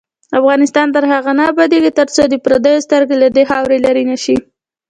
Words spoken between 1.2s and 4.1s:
نه ابادیږي، ترڅو د پردیو سترګې له دې خاورې لرې